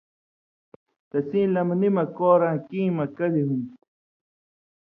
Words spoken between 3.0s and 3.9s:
کل ہُون٘دیۡ۔